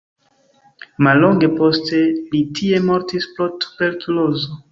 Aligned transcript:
Mallonge 1.07 1.49
poste 1.59 2.01
li 2.33 2.41
tie 2.61 2.81
mortis 2.87 3.31
pro 3.35 3.49
tuberkulozo. 3.65 4.59